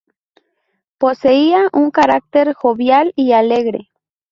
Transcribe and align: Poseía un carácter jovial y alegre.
Poseía 0.97 1.69
un 1.73 1.91
carácter 1.91 2.53
jovial 2.55 3.13
y 3.15 3.33
alegre. 3.33 3.91